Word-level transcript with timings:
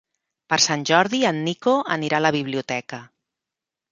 Per 0.53 0.57
Sant 0.63 0.85
Jordi 0.89 1.19
en 1.31 1.41
Nico 1.49 1.75
anirà 1.97 2.21
a 2.21 2.25
la 2.27 2.33
biblioteca. 2.39 3.03